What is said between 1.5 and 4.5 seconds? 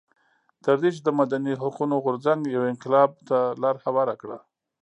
حقونو غورځنګ یو انقلاب ته لار هواره کړه.